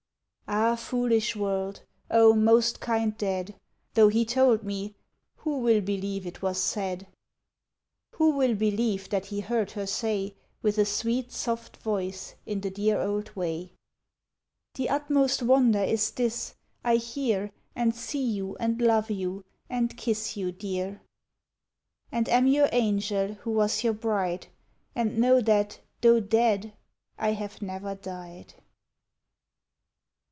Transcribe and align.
Ah, 0.53 0.75
foolish 0.75 1.33
world! 1.33 1.83
O, 2.09 2.33
most 2.33 2.81
kind 2.81 3.17
dead! 3.17 3.55
Though 3.93 4.09
he 4.09 4.25
told 4.25 4.63
me, 4.63 4.95
who 5.37 5.59
will 5.59 5.79
believe 5.79 6.27
it 6.27 6.41
was 6.41 6.61
said? 6.61 7.07
Who 8.15 8.31
will 8.31 8.55
believe 8.55 9.07
that 9.11 9.27
he 9.27 9.39
heard 9.39 9.71
her 9.71 9.87
say, 9.87 10.35
With 10.61 10.77
a 10.77 10.83
sweet, 10.83 11.31
soft 11.31 11.77
voice, 11.77 12.35
in 12.45 12.59
the 12.59 12.69
dear 12.69 12.99
old 12.99 13.33
way: 13.33 13.71
"The 14.75 14.89
utmost 14.89 15.41
wonder 15.41 15.79
is 15.81 16.11
this, 16.11 16.55
I 16.83 16.97
hear, 16.97 17.51
And 17.73 17.95
see 17.95 18.21
you, 18.25 18.57
and 18.57 18.81
love 18.81 19.09
you, 19.09 19.45
and 19.69 19.95
kiss 19.95 20.35
you, 20.35 20.51
dear; 20.51 20.99
"And 22.11 22.27
am 22.27 22.45
your 22.45 22.67
angel, 22.73 23.35
who 23.35 23.51
was 23.51 23.85
your 23.85 23.93
bride, 23.93 24.47
And 24.95 25.17
know 25.17 25.39
that, 25.39 25.79
though 26.01 26.19
dead, 26.19 26.73
I 27.17 27.29
have 27.31 27.61
never 27.61 27.95
died." 27.95 28.55